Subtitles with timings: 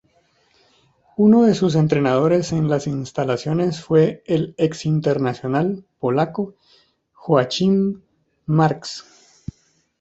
[1.15, 6.55] Uno de sus entrenadores en las instalaciones fue el ex internacional polaco
[7.13, 8.01] Joachim
[8.47, 9.05] Marx.